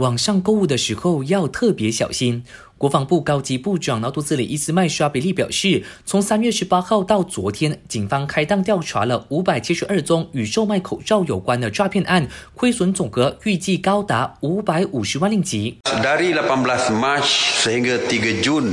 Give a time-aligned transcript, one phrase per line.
[0.00, 2.42] 网上购物的时候要特别小心。
[2.80, 15.76] 国防部高级部长纳杜兹里伊斯麦沙比利表示，从三月十八号到昨天，警方开档调查了五百七十二宗与售卖口罩有关的诈骗案，亏损总额预计高达五百五十万令吉。
[15.84, 17.20] Dari 18 Mac
[17.60, 18.72] sehingga 3 Jun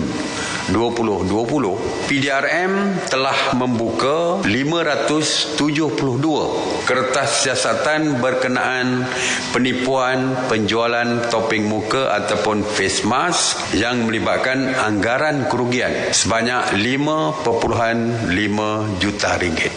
[0.71, 5.59] 2020, PDRM telah membuka 572
[6.87, 9.03] kertas siasatan berkenaan
[9.51, 18.29] penipuan penjualan topeng muka ataupun face mask yang yang melibatkan anggaran kerugian sebanyak 5.5
[19.01, 19.73] juta ringgit.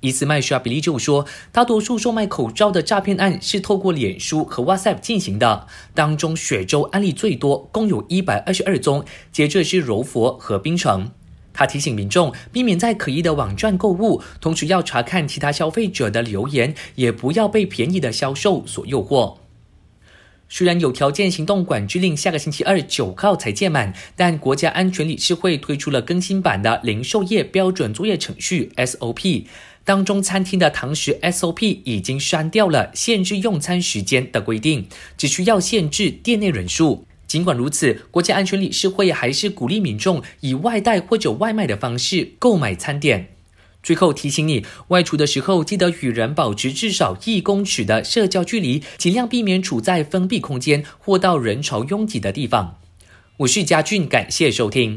[0.00, 9.02] 伊斯麦沙比利就说，大多数售卖口罩的诈骗案是透过脸书和 WhatsApp 进行的，当中雪州案例最多，共有一百二十二宗，
[9.32, 11.10] 接着是柔佛和槟城。
[11.54, 19.38] 他提醒民众避免在可疑的网站购物，同时要查看其他消费者的留言，也不要被便宜的销售所诱惑。
[20.48, 29.44] 虽然有条件行动管制令下个星期二九号才届满，但国家安全理事会推出了更新版的零售业标准作业程序 SOP，
[29.84, 34.86] 当中餐厅的堂食 SOP 已经删掉了限制用餐时间的规定，
[35.16, 37.04] 只需要限制店内人数。
[37.26, 43.35] 尽管如此，国家安全理事会还是鼓励民众以外带或者外卖的方式购买餐点。
[43.86, 52.78] 最后提醒你，外出的时候记得与人保持至少一公尺的社交距离，尽量避免处在封闭空间或到人潮拥挤的地方。
[53.36, 54.94] 我是佳俊，感谢收听。